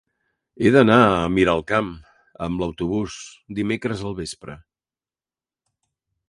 He 0.61 0.69
d'anar 0.75 0.95
a 1.09 1.27
Miralcamp 1.33 1.91
amb 2.45 2.63
autobús 2.69 3.19
dimecres 3.61 4.03
al 4.11 4.17
vespre. 4.23 4.57